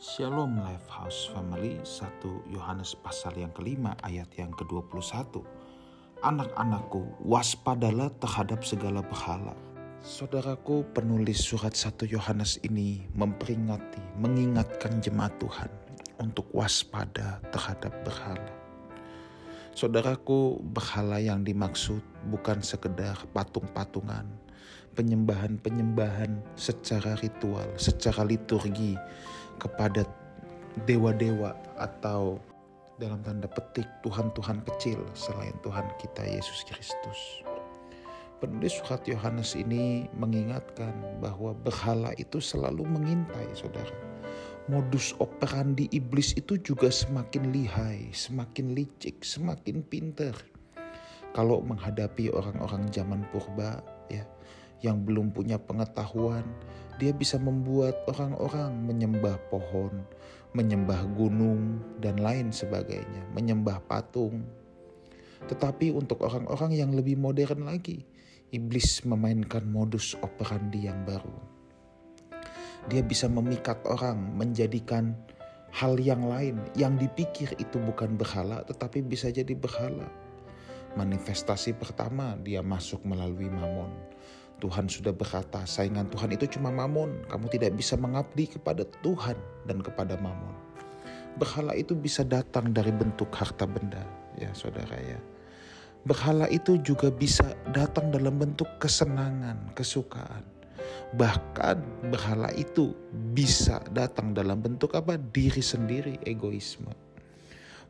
[0.00, 5.44] Shalom Lifehouse Family 1 Yohanes pasal yang kelima ayat yang ke-21
[6.24, 9.52] Anak-anakku waspadalah terhadap segala berhala.
[10.00, 15.68] Saudaraku penulis surat 1 Yohanes ini memperingati, mengingatkan jemaat Tuhan
[16.16, 18.56] untuk waspada terhadap berhala.
[19.76, 22.00] Saudaraku, berhala yang dimaksud
[22.32, 24.24] bukan sekedar patung-patungan,
[24.96, 28.96] penyembahan-penyembahan secara ritual, secara liturgi
[29.60, 30.08] kepada
[30.88, 32.40] dewa-dewa atau
[33.00, 37.44] dalam tanda petik Tuhan-Tuhan kecil selain Tuhan kita Yesus Kristus.
[38.40, 43.92] Penulis surat Yohanes ini mengingatkan bahwa berhala itu selalu mengintai saudara.
[44.68, 50.32] Modus operandi iblis itu juga semakin lihai, semakin licik, semakin pinter.
[51.36, 54.24] Kalau menghadapi orang-orang zaman purba ya,
[54.80, 56.44] yang belum punya pengetahuan,
[57.00, 60.04] dia bisa membuat orang-orang menyembah pohon,
[60.52, 64.44] menyembah gunung, dan lain sebagainya, menyembah patung.
[65.48, 68.04] Tetapi untuk orang-orang yang lebih modern lagi,
[68.52, 71.32] iblis memainkan modus operandi yang baru.
[72.92, 75.16] Dia bisa memikat orang, menjadikan
[75.72, 80.08] hal yang lain yang dipikir itu bukan berhala, tetapi bisa jadi berhala.
[81.00, 84.10] Manifestasi pertama, dia masuk melalui mamon
[84.60, 87.24] Tuhan sudah berkata, saingan Tuhan itu cuma mamon.
[87.26, 90.54] Kamu tidak bisa mengabdi kepada Tuhan dan kepada mamon.
[91.40, 94.04] Berhala itu bisa datang dari bentuk harta benda,
[94.36, 95.16] ya saudara ya.
[96.04, 100.44] Berhala itu juga bisa datang dalam bentuk kesenangan, kesukaan.
[101.16, 102.96] Bahkan berhala itu
[103.36, 105.16] bisa datang dalam bentuk apa?
[105.18, 107.09] Diri sendiri, egoisme.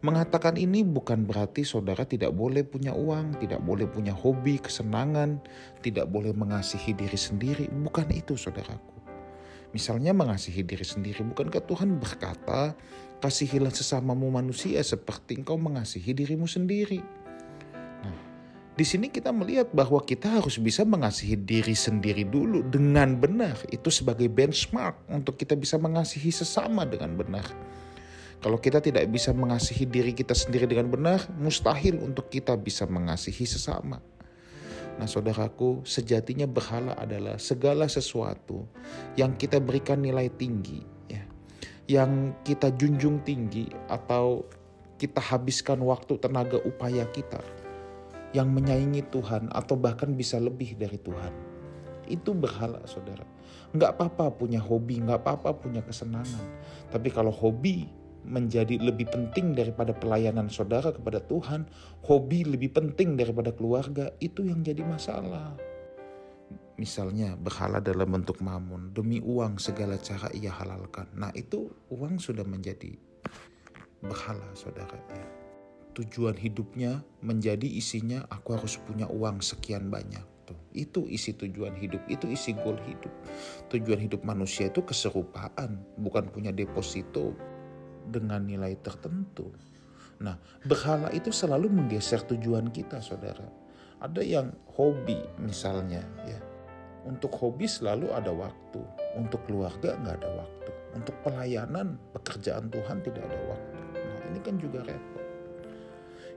[0.00, 5.44] Mengatakan ini bukan berarti saudara tidak boleh punya uang, tidak boleh punya hobi, kesenangan,
[5.84, 7.68] tidak boleh mengasihi diri sendiri.
[7.68, 8.96] Bukan itu saudaraku.
[9.76, 12.74] Misalnya mengasihi diri sendiri, bukankah Tuhan berkata,
[13.20, 17.04] kasihilah sesamamu manusia seperti engkau mengasihi dirimu sendiri.
[18.00, 18.18] Nah,
[18.74, 23.60] di sini kita melihat bahwa kita harus bisa mengasihi diri sendiri dulu dengan benar.
[23.68, 27.44] Itu sebagai benchmark untuk kita bisa mengasihi sesama dengan benar.
[28.40, 33.44] Kalau kita tidak bisa mengasihi diri kita sendiri dengan benar, mustahil untuk kita bisa mengasihi
[33.44, 34.00] sesama.
[34.96, 38.64] Nah, saudaraku, sejatinya berhala adalah segala sesuatu
[39.12, 40.80] yang kita berikan nilai tinggi,
[41.12, 41.20] ya,
[41.84, 44.48] yang kita junjung tinggi, atau
[44.96, 47.44] kita habiskan waktu, tenaga, upaya kita
[48.32, 51.32] yang menyaingi Tuhan, atau bahkan bisa lebih dari Tuhan.
[52.08, 53.28] Itu berhala, saudara.
[53.76, 56.44] Nggak apa-apa punya hobi, nggak apa-apa punya kesenangan.
[56.88, 61.66] Tapi kalau hobi menjadi lebih penting daripada pelayanan saudara kepada Tuhan,
[62.04, 65.56] hobi lebih penting daripada keluarga, itu yang jadi masalah.
[66.80, 71.12] Misalnya berhala dalam bentuk mamun, demi uang segala cara ia halalkan.
[71.12, 72.96] Nah itu uang sudah menjadi
[74.00, 75.26] berhala saudara ya.
[75.92, 80.24] Tujuan hidupnya menjadi isinya aku harus punya uang sekian banyak.
[80.48, 83.12] Tuh, itu isi tujuan hidup, itu isi goal hidup.
[83.68, 87.36] Tujuan hidup manusia itu keserupaan, bukan punya deposito,
[88.10, 89.54] dengan nilai tertentu.
[90.20, 90.36] Nah,
[90.68, 93.48] berhala itu selalu menggeser tujuan kita, saudara.
[94.04, 96.40] Ada yang hobi misalnya, ya.
[97.08, 98.84] Untuk hobi selalu ada waktu,
[99.16, 103.80] untuk keluarga nggak ada waktu, untuk pelayanan pekerjaan Tuhan tidak ada waktu.
[103.96, 105.24] Nah, ini kan juga repot.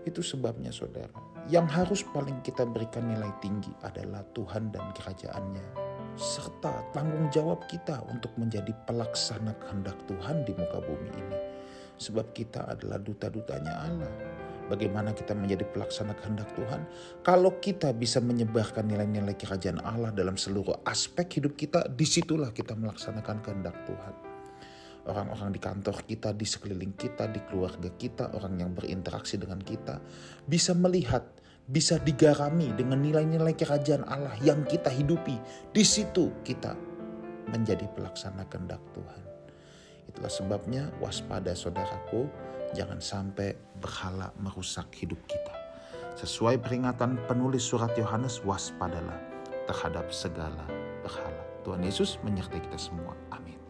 [0.07, 1.11] Itu sebabnya, saudara.
[1.51, 5.67] Yang harus paling kita berikan nilai tinggi adalah Tuhan dan kerajaannya,
[6.15, 11.52] serta tanggung jawab kita untuk menjadi pelaksana kehendak Tuhan di muka bumi ini
[11.97, 14.13] sebab kita adalah duta-dutanya Allah.
[14.71, 16.87] Bagaimana kita menjadi pelaksana kehendak Tuhan?
[17.19, 22.71] Kalau kita bisa menyebarkan nilai-nilai kerajaan Allah dalam seluruh aspek hidup kita, di situlah kita
[22.71, 24.15] melaksanakan kehendak Tuhan.
[25.03, 29.99] Orang-orang di kantor kita, di sekeliling kita, di keluarga kita, orang yang berinteraksi dengan kita,
[30.47, 31.27] bisa melihat,
[31.67, 35.35] bisa digarami dengan nilai-nilai kerajaan Allah yang kita hidupi.
[35.75, 36.71] Di situ kita
[37.51, 39.32] menjadi pelaksana kehendak Tuhan.
[40.09, 42.27] Itulah sebabnya waspada saudaraku,
[42.75, 45.55] jangan sampai berhala merusak hidup kita.
[46.19, 49.17] Sesuai peringatan penulis surat Yohanes, waspadalah
[49.65, 50.67] terhadap segala
[51.01, 51.43] berhala.
[51.63, 53.15] Tuhan Yesus menyertai kita semua.
[53.31, 53.62] Amin.